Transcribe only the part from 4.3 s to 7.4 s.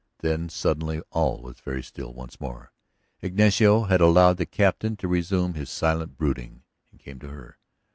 the Captain to resume his silent brooding, and came to